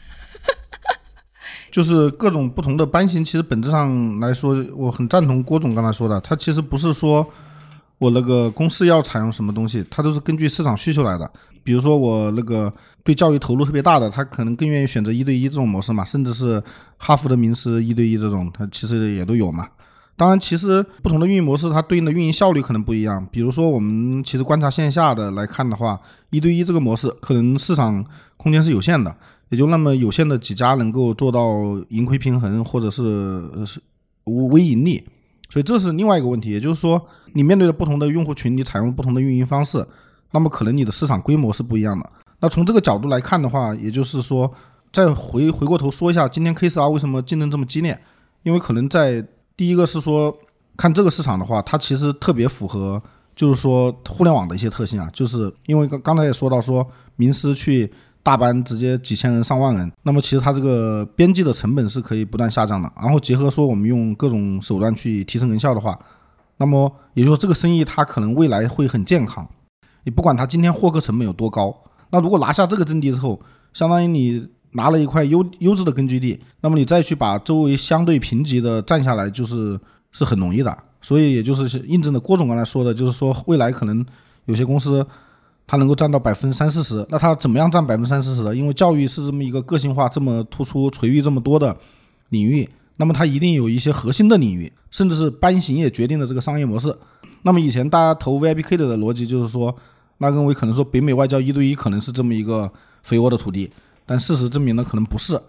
[1.71, 7.25] 就是各种不同的班型，其实本质上来说，我很赞同郭总刚才说的，它其实不是说
[7.99, 11.31] 我那个公司要采用什么东西，它都是根据市场需求来的。
[11.63, 12.73] 比如说我那个
[13.05, 16.63] 对教育投入特别大的，他可能更愿意选择一对一这种模式嘛，甚至是
[16.99, 19.69] 哈佛的名师一对一这种，它其实也都有嘛。
[20.17, 23.27] 当然，其实不同的运营模式，它对应的运营效率可能不一样。
[23.33, 28.05] 比如说我们其实观察线下的来看的话，一对一这个模式可能市场
[28.37, 29.17] 空间是有限的，
[29.49, 33.81] 也就那么有限的几家能够做到盈亏平衡，或者是是
[34.25, 35.03] 微盈利。
[35.49, 37.01] 所以这是另外一个问题，也就是说
[37.33, 39.87] 你面对的不同的用户群，你采用不同的运营方式。
[40.33, 42.11] 那么可能你的市场规模是不一样的。
[42.41, 44.51] 那从这个角度来看的话，也就是说，
[44.93, 47.99] 再回回过头说一下，今天 K 十二为什么竞争这么激烈？
[48.43, 49.23] 因为可能在
[49.57, 50.35] 第一个是说，
[50.77, 53.03] 看这个市场的话，它其实特别符合，
[53.37, 55.11] 就是说互联网的一些特性啊。
[55.13, 62.91] 就是因为刚刚才也说到说，名师去大班直接几千人上万人，那么其实它这个边际的成本是可以不断下降的。
[62.97, 65.99] 然后结合说我们用各种手段去提升人效的话，
[66.57, 69.47] 那么也就是说这个生意它可能未来会很健康。
[70.05, 71.77] 你不管他今天获客成本有多高，
[72.11, 73.41] 那如果拿下这个阵地之后，
[73.73, 79.79] 相当于你拿了一块优优质的根据地，那么你再去把周围相对贫瘠的占下来，就是
[80.13, 80.77] 是很容易的。
[81.03, 84.05] 所以也就是印证了郭总刚才说的，就是说未来可能
[84.45, 85.07] 有些公司
[85.67, 88.55] 它能够占到百分之三四十，那它怎么样占百分之三四十的？
[88.55, 91.77] 因为教育是这么一个个性化这么突出、垂域这么多的
[92.31, 96.95] 领域，那么它一定有一些核心的领域，甚至是班型也决定了这个商业模式。
[97.43, 99.75] 那么以前大家投 VIPK 的的逻辑就是说，
[100.19, 102.71] 那认为可能说北美外教一对一可能是这么一个
[103.03, 103.71] 肥沃的土地，
[104.05, 105.41] 但事实证明呢可能不是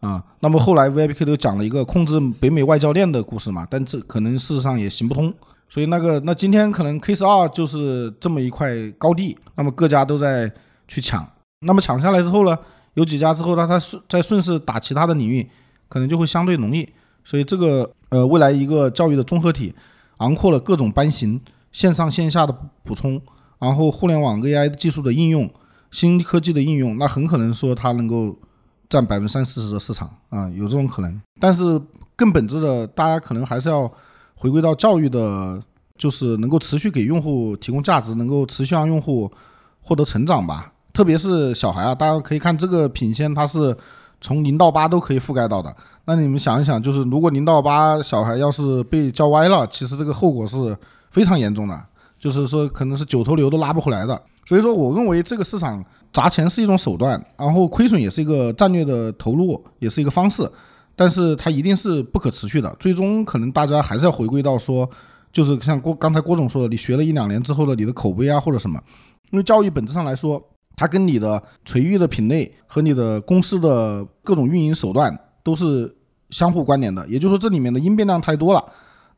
[0.00, 0.22] 啊。
[0.40, 5.32] 那么后来 VIPK 都讲了一个控制北美外教练的故事嘛，但这可能事实上也行不通。
[5.70, 10.50] 所以那个那今天可能 K 十二就是这么一块高地，那么各家都在
[10.86, 11.26] 去抢，
[11.60, 12.58] 那么抢下来之后呢，
[12.94, 15.48] 有几家之后呢，它顺再顺势打其他的领域，
[15.88, 16.86] 可能就会相对容易。
[17.24, 19.74] 所以这个呃未来一个教育的综合体。
[20.18, 21.40] 囊括了各种班型、
[21.72, 23.20] 线上线下的补充，
[23.58, 25.48] 然后互联网 AI 技术的应用、
[25.90, 28.36] 新科技的应用，那很可能说它能够
[28.88, 31.20] 占百分之三四十的市场啊，有这种可能。
[31.40, 31.80] 但是
[32.16, 33.90] 更本质的，大家可能还是要
[34.34, 35.62] 回归到教育的，
[35.96, 39.30] 就是能够持续给用户提供价值，能够持续让用户
[39.80, 40.72] 获得成长吧。
[40.92, 43.76] 特别是小孩啊，大家可以看这个品线，它是
[44.20, 45.74] 从零到八都可以覆盖到的。
[46.04, 50.76] 那你们想一想，就是如果零到八小孩要是被教歪了，其实这个后果是
[51.10, 51.80] 非常严重的，
[52.18, 54.20] 就是说可能是九头牛都拉不回来的。
[54.46, 60.50] 所以说，我认为这个市场砸钱是一种手段，然后亏损也是一个战略的投入，也是一个方式，
[60.96, 62.74] 但是它一定是不可持续的。
[62.80, 64.88] 最终可能大家还是要回归到说，
[65.30, 68.80] 就是像郭刚才郭总说的，你学了一两年之后的你的口碑啊或者什么，
[69.32, 70.42] 因为教育本质上来说，
[70.78, 75.94] 它跟你的垂域的品类和你的公司的各种运营手段都是。
[76.30, 78.62] 相互关联的，也就是说这里面的因变量太多了。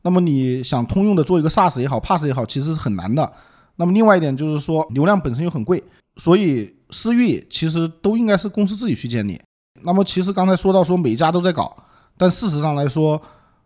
[0.01, 3.29] 那么你想通用的做一个 SaaS 也好，PaaS 也好，其实是很难的。
[3.75, 5.83] 那么另外一点就是说，流量本身又很贵，
[6.15, 9.37] 所以私域其实都应该是公司自己去建立。
[9.81, 11.75] 那么其实刚才说到说每家都在搞，
[12.17, 13.21] 但事实上来说，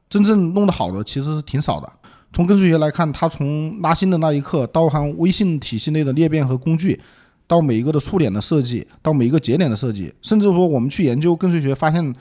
[0.09, 1.87] 真正弄得好的其实是挺少的。
[2.33, 6.99] 从跟随学来看，它从拉新的那一刻，到含微信体系内的裂变和工具，
[7.47, 12.15] 到每一个的触点的设计，到每一个节点的设计，甚至说我们去研究跟随学发现。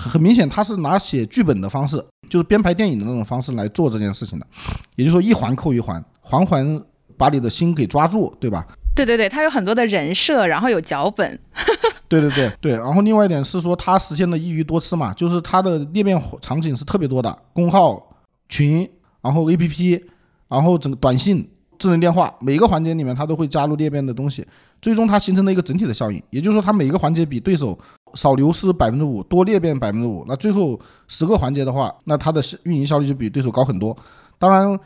[0.00, 1.96] 很明显，他是拿写剧本的方式，
[2.30, 4.46] 就是编排电影的那种方式来做这件事情的。
[4.94, 6.80] 也就是说，一环扣一环，环环
[7.16, 8.64] 把你的心给抓住，对吧？
[8.94, 11.36] 对对对，它有很多的人设，然后有脚本。
[12.06, 18.00] 对对对对，然后另外一点是说，它实现了一鱼多吃嘛，就是它的裂变场景是特别多的，公号、
[18.48, 18.88] 群，
[19.20, 20.00] 然后 APP，
[20.46, 24.46] 然后整个短信、智能电话，每一个环节里面它都会加入裂变的东西，
[24.82, 26.22] 最终它形成了一个整体的效应。
[26.30, 27.78] 也就是说，它每一个环节比对手
[28.14, 33.96] 少流失百分之五，多裂变百分之五，那最后十个环节的话，那它的运营效率就比对手高很多。
[34.38, 34.78] 当然，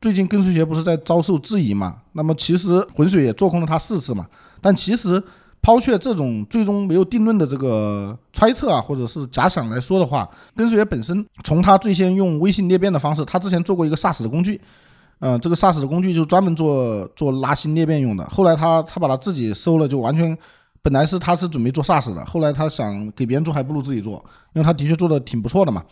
[0.00, 1.96] 最近跟随学不是在遭受质疑嘛？
[2.12, 4.26] 那么其实浑水也做空了它四次嘛，
[4.60, 5.22] 但其实。
[5.62, 14.60] 抛却这种最终没有定论的这个猜测啊，或者是假想来说的话，跟随学本身从他最先用微信裂变的方式，他之前做过一个 SaaS 的工具，
[15.20, 18.24] 嗯，这个 SaaS 的工具就专门做做拉新裂变用的。
[18.26, 20.36] 后来他他把他自己收了，就完全
[20.82, 25.82] 本来是他是准备做 SaaS 的，后来他想给别人做还不如自己做，因为他的确做的挺不错的嘛。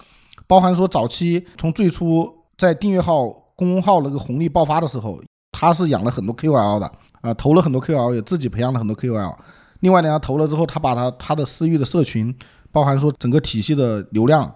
[0.47, 9.35] 包含说早期从最初在订阅号、公众号那个红利爆发的时候，他是养了很多 KOL 的啊，投了很多 KOL，也自己培养了很多 KOL。
[9.81, 12.35] 另外呢，他投了之后，他把他他的私域的社群，
[12.71, 14.55] 包含说整个体系的流量，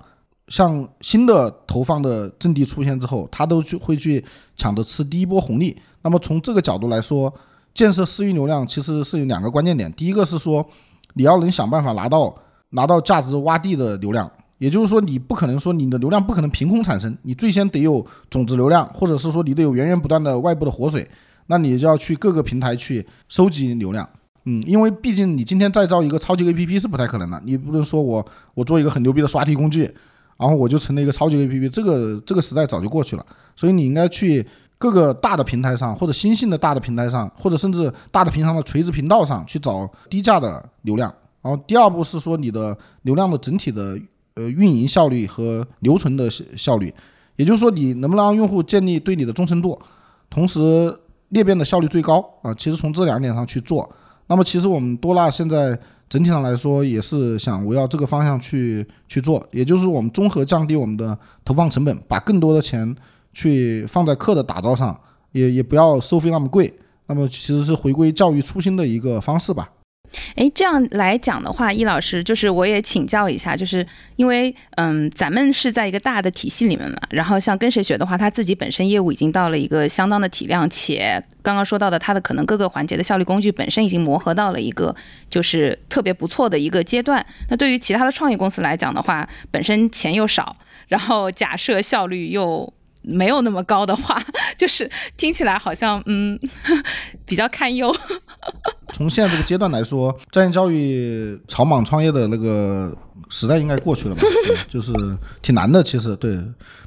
[0.48, 4.24] 像新的投放的阵地出现之后，他都去会去
[4.56, 5.76] 抢着吃第一波红利。
[6.02, 7.32] 那么从这个角度来说，
[7.74, 9.92] 建设私域流量其实是有两个关键点。
[9.92, 10.66] 第一个是说，
[11.14, 12.34] 你要能想办法拿到
[12.70, 21.08] 拿到价值洼地的流量，也就是说，你不可能说你的流量不可能凭空产生，你最先得有种子流量，或者是说你得有源源不断的外部的活水，
[21.46, 24.08] 那你就要去各个平台去收集流量。
[24.44, 29.90] 嗯，因为毕竟你今天再造一个超级 APP 是不太可能的，你不能说我我做一个很牛逼的刷题工具，
[30.38, 33.26] 然后我就成了一个超级 APP，这个这个时代早就过去了。
[33.56, 34.46] 所以你应该去
[34.78, 41.12] 各个大的平台上，或者新兴的大的平台上，或者甚至大的平台的垂直频道上去找低价的流量。
[41.42, 43.98] 然后第二步是说你的流量的整体的
[44.34, 46.94] 呃运营效率和留存的效率，
[47.34, 49.76] 也就是说你能不能让用户建立对你的忠诚度，
[50.30, 50.96] 同时
[51.30, 52.54] 裂变的效率最高啊。
[52.54, 53.88] 其实从这两点上去做。
[54.28, 62.94] 那么其实我们多纳现在整体上来说也是想围绕这个方向去去做，也就是我们综合降低我们的投放成本，把更多的钱
[63.32, 64.98] 去放在课的打造上，
[65.32, 66.72] 也也不要收费那么贵。
[67.06, 69.70] 那么其实是回归教育初心的一个方式吧。
[70.34, 84.94] 哎，这样来讲的话，易老师，就是我也请教一下，就是因为，嗯，咱们是在一个大的体系里面嘛，然后像跟谁学的话，他自己本身业务已经到了一个相当的体量，且刚刚说到的，他的可能各个环节的效率工具本身已经磨合到了一个
[85.28, 87.24] 就是特别不错的一个阶段。
[87.48, 90.56] 那对于其他的创业公司来讲的话，本身钱又少，
[90.88, 92.72] 然后假设效率又。
[93.08, 94.22] 没有那么高的话，
[94.56, 96.38] 就是听起来好像嗯
[97.24, 97.94] 比较堪忧。
[98.94, 102.96] 从现在这个阶段来说，在线教育草莽创业的那个
[103.28, 104.22] 时代应该过去了吧？
[104.68, 104.92] 就是
[105.42, 106.38] 挺难的，其实对。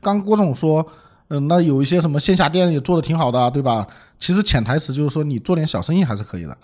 [0.02, 0.86] 刚郭总说，
[1.30, 3.86] 嗯，那有一些什么线下店也做的挺好的，对吧？
[4.20, 6.58] 其实潜台词就是说，你做点小生意还是可以的。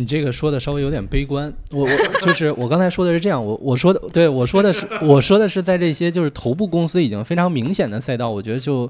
[0.00, 8.88] 你这个说的稍微有点悲观，我我就是我刚才说的是这样，我我说的对我说的是我说的是在这些就是头部公司已经非常明显的赛道，我觉得就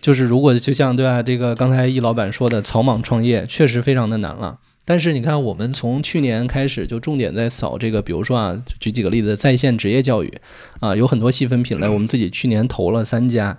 [0.00, 4.56] 就是如果就像对吧，这个刚才易老板说的草莽创业确实非常的难了。
[4.84, 10.32] 但是你看，我们从去年开始就重点在扫这个，比如说啊，举几个例子，在线职业教育
[10.78, 13.58] 啊，有很多细分品类，我们自己去年投了三家。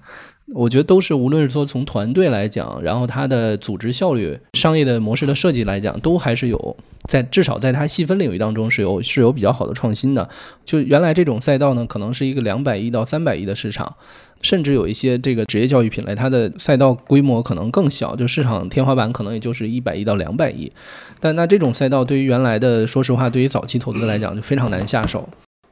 [0.53, 10.29] 我觉得都是，无论是说从团队来讲，然后它的组织效率、商业的模式的设计来讲，都还是有在至少在它细分领域当中是有是有比较好的创新的。
[10.65, 13.93] 就原来这种赛道呢，可能是一个两百亿到三百亿的市场，
[14.41, 20.71] 甚至有一些这个职业教育品类，它的赛道规模可能更小，就市场天花板可能也就是一百亿到两百亿。
[21.19, 25.27] 但那这种赛道对于原来的，说实话，对于早期投资来讲就非常难下手。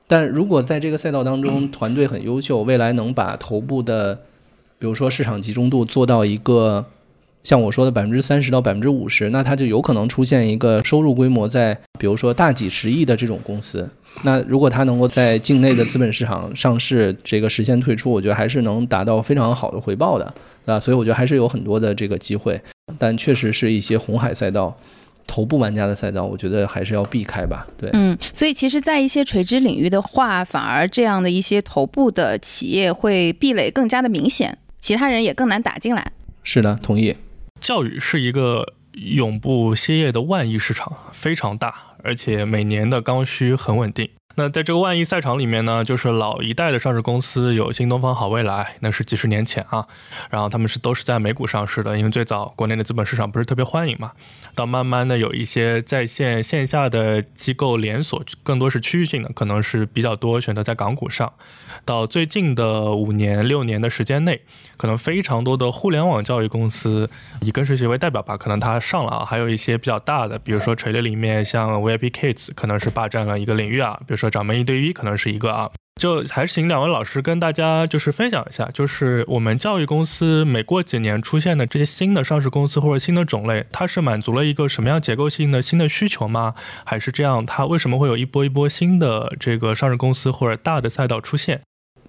[0.05, 4.19] 但如果在这个赛道当中团队很优秀，未来能把头部的
[4.85, 6.85] 比如说市场集中度做到一个
[7.43, 13.89] 像我说的百分之三十到百分之五十，那它就有可能出现一个收入规模在比如说大几十亿的这种公司。
[14.21, 20.25] 那如果它能够在境内的资本市场上市，这个实现退出，我觉得还是能达到非常好的回报的，
[20.63, 20.79] 对吧？
[20.79, 22.61] 所以我觉得还是有很多的这个机会，
[22.99, 24.77] 但确实是一些红海赛道、
[25.25, 27.65] 头部玩家的赛道，我觉得还是要避开吧。
[27.75, 34.57] 对，嗯，所以其实，在一些垂直领域的话，反而这样的一些头部的企业会壁垒更加的明显。
[34.85, 36.11] 其他人也更难打进来。
[36.43, 37.15] 是的，同意。
[37.59, 41.73] 教育是一个永不歇业的万亿市场，非常大，
[42.03, 44.07] 而且每年的刚需很稳定。
[44.37, 49.87] 那在这个万亿赛场里面呢，就是老一代的上市公司有新东方、好未来，那是几十年前啊，
[50.29, 54.11] 然后他们是都是在美股上市的，因为最早国内的资本市场不是特别欢迎嘛。
[54.53, 61.31] 到慢慢的有一些在线线下的机构连锁，更多是区域性的，可能是比较多选择在港股上。
[61.85, 64.41] 到最近的五年六年的时间内，
[64.75, 67.09] 可能非常多的互联网教育公司
[67.41, 74.24] 以跟谁学为代表吧，可能它上了啊，还有一些比较大的，比如说垂类里面像 VIP Kids 可能是霸占了一个领域啊，比如说。
[74.29, 75.69] 掌门一对一可能是一个啊，
[75.99, 86.53] 就还是请两位老师跟大家就是分享一下，就是我们教育公司每过几年出现的这些新的上市公司或者新的种类，它是满足了一个什么样结构性的新的需求吗？
[86.83, 87.45] 还是这样？
[87.45, 91.61] 它为什么会有一波一波新的这个上市公司或者大的赛道出现？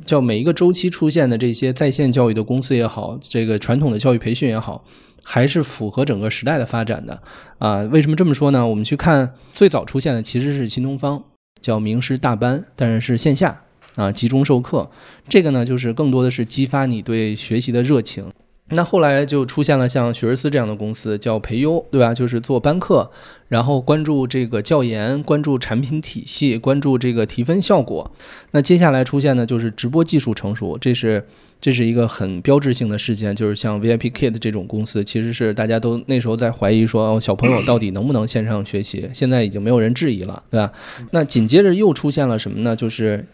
[0.04, 4.84] 叫每一个周期出现的这些在线教育的公司也好，这个传统的教育培训也好，
[5.22, 7.22] 还是符合整个时代的发展的
[7.58, 7.80] 啊？
[7.84, 8.66] 为什么这么说呢？
[8.66, 11.24] 我们去看最早出现的其实是新东方。
[11.66, 13.60] 叫名师大班，但是是线下
[13.96, 14.88] 啊，集中授课。
[15.28, 18.32] 这个呢，就是更多的是激发你对学习的热情。
[18.70, 22.12] 那后来就出现了像学而思这样的公司，叫培优，对吧？
[22.12, 23.08] 就是做班课，
[23.48, 28.10] 然后关注这个教研，关注产品体系，关注这个提分效果。
[28.50, 31.24] 那接下来出现的就是直播技术成熟，这是
[31.60, 33.36] 这是一个很标志性的事件。
[33.36, 39.08] 就是像 VIP Kid 这种公司，其实是大家都那时候在怀疑说，哦小朋友到底能不能线上学习？
[39.14, 40.72] 现在已经没有人质疑了，对吧？
[41.12, 42.74] 那紧接着又出现了什么呢？
[42.74, 43.26] 就是。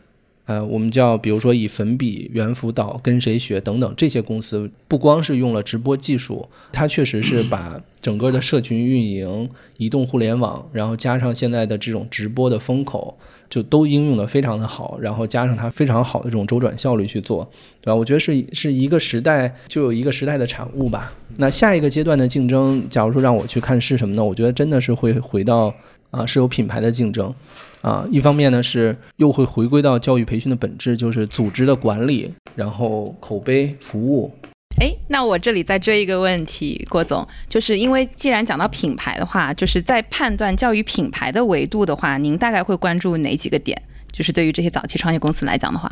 [0.47, 13.16] 呃，我们叫比如说以粉笔、猿辅导、跟谁学等等这些公司，不光是用了直播技术，它确实是 把整个的社群运营、移动互联网，然后加上现在的这种直播的风口，
[13.49, 17.49] 就都应用的非常的好，然后加上它非常好的这种周转效率去做，
[17.80, 17.95] 对吧？
[17.95, 21.12] 我觉得是是一个时代就有一个时代的产物吧。
[21.36, 24.24] 那下一个阶段的竞争，假如说让我去看是什么呢？
[24.24, 25.72] 我觉得真的是会回到
[26.12, 27.34] 啊，是有品牌的竞争。
[27.80, 34.32] 啊，一方面呢是又会回归到教育培训的本质，就是组织的管理，然后口碑服务。
[34.80, 43.80] 哎，那我这里再追一个问题，郭总，就是因为既然讲到品牌的话，就是在判断教育品牌的维度的话，您大概会关注哪几个点？
[44.12, 45.90] 就是对于这些早期创业公司来讲的话，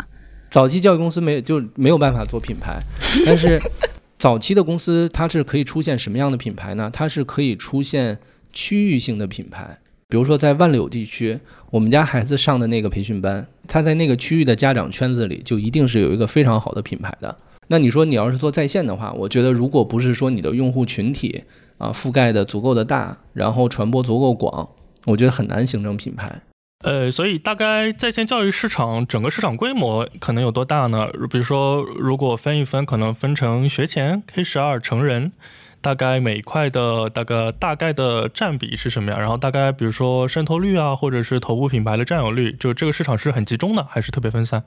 [0.48, 2.80] 早期教育公司没就没有办法做品牌，
[3.26, 3.60] 但是
[4.16, 6.88] 早期的公司它是可以出现什么样的品牌呢？
[6.92, 8.18] 它是可以出现
[8.52, 9.78] 区域性的品牌。
[10.11, 11.38] 比如说，在万柳地区，
[11.70, 17.36] 我们家孩子上的那个培训班，他在那个区域的家长圈子里，就一定是有一个非常好的品牌的。
[17.68, 21.44] 那你说，你要是做在线的话，我觉得如果不是说你的用户群体
[21.78, 24.68] 啊覆盖的足够的大，然后传播足够广，
[25.06, 26.42] 我觉得很难形成品牌。
[26.82, 31.06] 呃，所以大概在线教育市场整个市场规模可能有多大呢？
[31.30, 35.30] 比如说，如果分一分，可能分成学前、K 十二、成人。
[35.83, 39.18] 大概每一块的大概大概的占比是什么样？
[39.18, 44.62] 然后大概比如说渗透率啊，或者是头部品牌的占有率，就这个市场是很集中的，还是特别分散？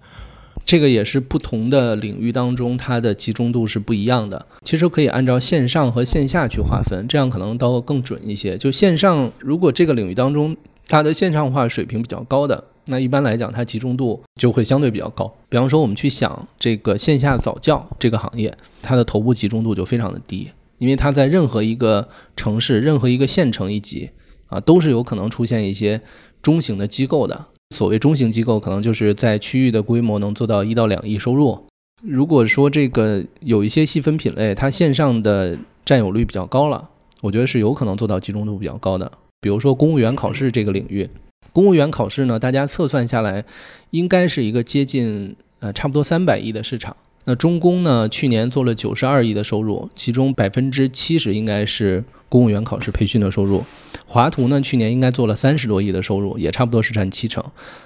[0.65, 4.45] 这个也是不同的领域当中它的集中度是不一样的。
[4.63, 8.57] 其实可以按照线上和线下去划分，这样可能都更准一些。
[8.57, 10.55] 就线上，如果这个领域当中
[10.87, 15.31] 它的线上化水平比较高的，那一般来讲它集中度就会相对比较高。
[15.49, 20.49] 比方说我们去想这个线下早教这个行业，它的头部集中度就非常的低。
[20.83, 24.09] 因为它在任何一个城市、任何一个县城一级
[24.47, 26.01] 啊，都是有可能出现一些
[26.41, 27.45] 中型的机构的。
[27.73, 31.57] 所谓中型机构，可能就是在区域的规模能做到一到两亿收入。
[32.01, 36.89] 如果说这个有一些细分品类，它线上的占有率比较高了，
[37.21, 39.09] 我觉得是有可能做到集中度比较高的。
[39.39, 41.09] 比如说公务员考试这个领域，
[41.53, 43.45] 公务员考试呢，大家测算下来，
[43.91, 46.97] 应该是一个接近呃差不多三百亿的市场。
[47.25, 48.09] 那中公呢？
[48.09, 53.63] 去年做了九十二亿的收入，其中百分之七十应该是公务员考试培训的收入。
[54.05, 57.41] 华图呢，去年应该做了三十多亿的收入，也差不多是占七成。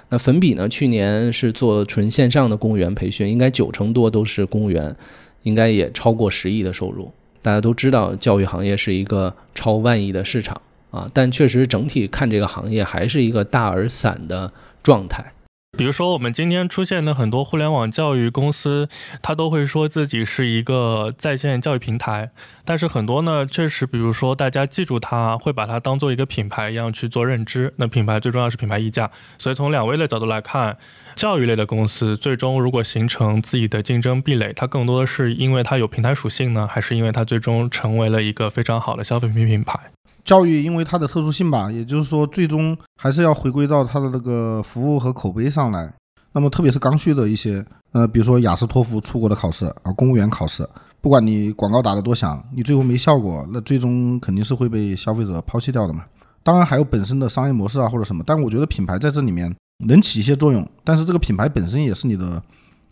[0.08, 4.96] 那粉笔呢，去年是做纯线上的公务员培训，应该九成多都是公务员，
[5.44, 7.12] 应该也超过十亿的收入。
[7.40, 10.60] 大家都知道，教育行业是一个超万亿的市场
[10.90, 15.32] 啊，但确实整体看这个行业还是一个大而散的状态。
[15.78, 18.88] 比如说，我们今天出现的很多互联网教育公司，
[19.22, 22.32] 它都会说自己是一个在线教育平台，
[22.64, 27.72] 但是很多呢，确实，比如说大家记住它，会把它当做一个品牌一样去做认知。
[27.76, 29.08] 那品牌最重要是品牌溢价，
[29.38, 30.76] 所以从两位的角度来看，
[31.14, 39.78] 教育类的公司最终如果形成自己的竞争壁垒，它更多的是因为它有平台属性呢，还是因为它最终成为了一个非常好的消费品品牌？
[40.24, 45.92] 教育因为它的特殊性吧，也就是说，最终还是要回归到它的那个服务和口碑上来。
[46.32, 50.68] 那么，特别是刚需的一些，呃，比如说雅思托福出国的考试啊，公务员考试，
[51.00, 56.04] 不管你广告打得多响，你最后没效果，那最终肯定是会被消费者抛弃掉的嘛。
[56.42, 59.52] 当然还有本身的商业模式啊或者什么，但我觉得品牌在这里面
[59.86, 62.40] 能起一些作用，但是这个品牌本身也是你的，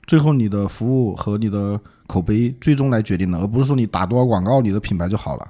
[0.07, 5.47] 最后你的服务和你的口碑最终来决定的，而不是说你打多少广告，你的品牌就好了。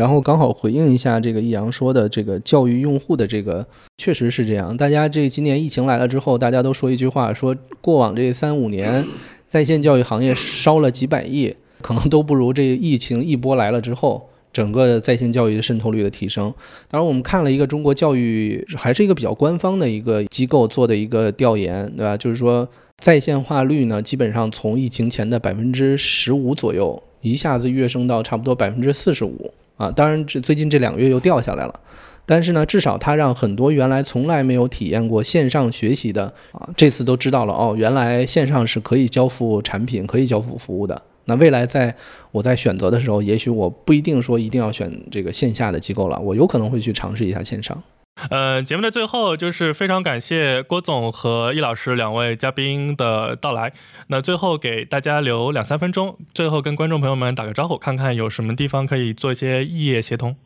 [0.00, 3.66] 然后刚好回应一下这个易阳说的这个教育用户的这个，
[3.98, 4.74] 确实是这样。
[4.74, 9.04] 大家这今年疫情来了之后，大家都说一句话，说过往这三五年
[9.46, 16.50] 在线教育行业烧了几百亿，可能都不如这疫情一波来了之后，整个在线教育的渗透率的提升。
[16.88, 22.16] 当然，我们看了一个中国教育还是一个比较官方的一个机构做的一个调研，对吧？
[22.16, 22.66] 就是说
[23.00, 29.52] 在线化率呢，基本上从疫情前的百分之十五左右，一下子跃升到差不多百分之四十五。
[29.80, 31.80] 啊，当然这最近这两个月又掉下来了，
[32.26, 41.00] 但是呢，至少它让很多原来从来没有体验过线上学习的啊，这次都知道了哦，原来线上是可以交付产品、可以交付服务的。
[41.24, 41.94] 那未来在
[42.30, 47.82] 我在选择的时候，也许我不一定说一定要选这个线下的机构了，我有可能会去尝试一下线上。
[48.28, 53.72] 呃，节目的最后就是非常感谢郭总和易老师两位嘉宾的到来。
[54.08, 60.36] 那最后给大家留两三分钟，最后跟观众朋友们打个招呼，看看有什么地方可以做一些异业协同。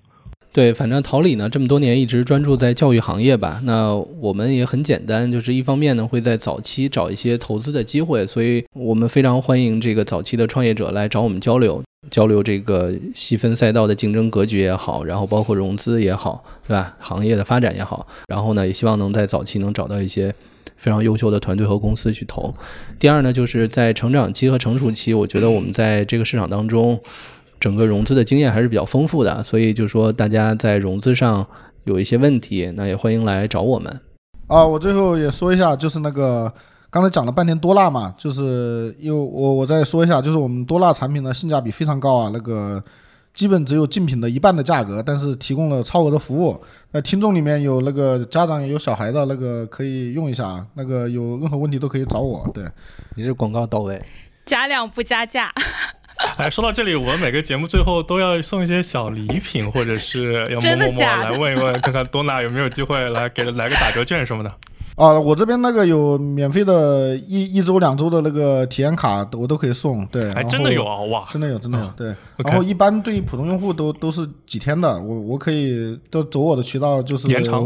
[0.55, 3.61] 对，反正桃李呢这么多年一直专注在教育行业吧。
[3.65, 11.83] 那我们也很简单，就是一方面呢会在早期找一些投资的机会，所以我们非常欢迎这个早期的创业者来找我们交流。
[12.09, 16.95] 交流这个细分赛道的竞争格局也好，然后包括融资也好，对吧？
[17.01, 20.33] 行业的发展也好，然后呢，也希望能在早期能找到一些
[20.77, 22.55] 非常优秀的团队和公司去投。
[23.01, 27.01] 第二呢，就是在成长期和成熟期，我觉得我们在这个市场当中，
[27.65, 31.47] 整个融资的经验还是比较丰富的，所以就说大家在融资上
[31.85, 34.01] 有一些问题，那也欢迎来找我们。
[34.49, 36.53] 啊，我最后也说一下，就是那个。
[36.91, 42.81] 刚才讲了半天多纳嘛，就是因为我我再说一下，就是我们多纳产品的性价比非常高啊，那个
[43.35, 46.57] 基本只有竞品的一半的价格，但是提供了超额的服务。
[46.93, 52.49] 那听众里面有那个家长有小孩的那个可以用一下，那个有任何问题都可以找我。
[52.55, 52.65] 对，
[53.17, 54.01] 你这广告到位，
[54.47, 55.53] 加量不加价。
[56.37, 64.51] 哎，说到这里，我们每个节目最后都要送一些小礼品，或者是要默默默来问一问，看看多纳有没有机会来给来个打折券什么的。
[64.97, 70.07] 啊，我这边那个有免费的一一周两周的那个体验卡，我都可以送。
[70.07, 71.89] 对，还真的有啊，哇，真的有，真的有。
[71.97, 77.65] 对，然后一般对于普通用户都都是几天的，我我可以都走我的渠道，就是延长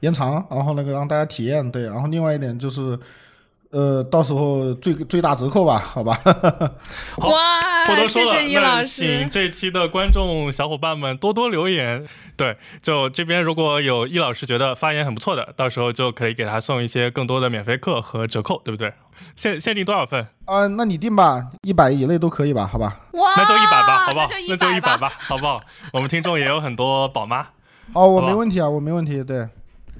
[0.00, 1.70] 延长，然后那个让大家体验。
[1.70, 2.98] 对，然后另外一点就是。
[3.76, 6.18] 呃，到时候最最大折扣吧，好吧。
[7.20, 12.06] 哇，不多说了，那请这期的观众小伙伴们多多留言。
[12.38, 18.94] 对，就这边如果有易老师觉得发言很不错的，到时候就可以给他送一些更多的免费课和折扣，对不对？
[19.34, 20.26] 限限定多少份？
[20.46, 22.98] 啊，那你定吧，一百以内都可以吧，好吧？
[23.12, 24.28] 哇，那就一百吧，好不好？
[24.48, 25.60] 那就一百吧，好不好？
[25.92, 27.46] 我们听众也有很多宝妈。
[27.92, 29.46] 哦，我没问题啊，我没问题，对。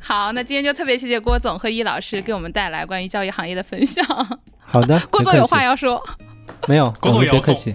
[0.00, 4.04] 好，那今天就特别谢谢郭总和易老师给我们带来关于教育行业的分享。
[4.58, 6.02] 好的， 郭总有话要说。
[6.68, 7.74] 没有， 郭总别客气。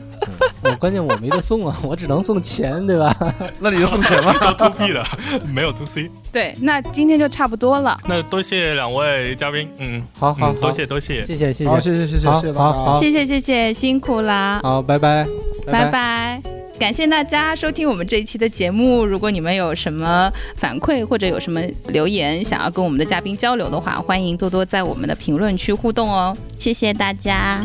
[0.63, 3.15] 我关键我没得送啊， 我只能送钱，对吧？
[3.59, 4.33] 那你就送钱吧。
[4.53, 5.03] to B 的，
[5.45, 6.09] 没有 to C。
[6.31, 7.99] 对，那今天就差不多了。
[8.05, 14.59] 那多谢两位嘉宾，嗯，好好，多谢多谢，谢谢谢谢，好谢谢谢谢谢谢大家，谢谢谢谢辛苦啦。
[14.63, 15.25] 好，拜拜
[15.67, 16.41] 拜拜。
[16.81, 19.05] 感谢大家收听我们这一期的节目。
[19.05, 26.35] 如果你们有什么反馈或者有什么留言想要跟我们的嘉宾交流的话，欢迎多多在我们的评论区互动哦。
[26.57, 27.63] 谢谢大家。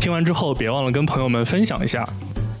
[0.00, 2.02] 听完之后，别忘了跟朋友们分享一下，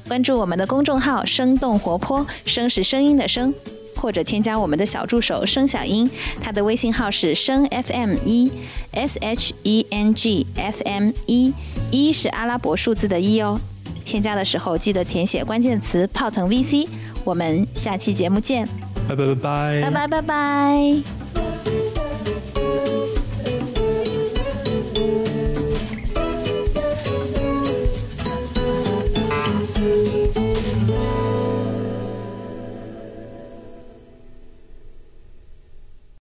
[0.06, 3.54] 关注我们的公众号“生动活泼”，声是声音的声，
[3.96, 6.10] 或者添加我们的小助手“声小英”，
[6.44, 8.52] 他的微信号是声 FM 一
[8.90, 11.54] S H E N G F M 一，
[11.90, 13.58] 一是阿拉伯数字的一哦。
[14.04, 16.88] 添加的时候记得填写关键词“泡腾 VC”。
[17.24, 18.66] 我们下期节目见，
[19.08, 21.51] 拜拜拜拜，拜拜拜拜。